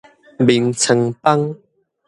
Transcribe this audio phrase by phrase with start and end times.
[0.39, 1.57] 眠床枋